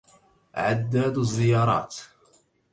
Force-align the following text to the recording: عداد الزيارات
عداد 0.55 1.17
الزيارات 1.17 1.95